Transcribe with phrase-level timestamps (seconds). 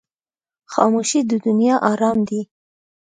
[0.73, 2.41] خاموشي، د دنیا آرام دی.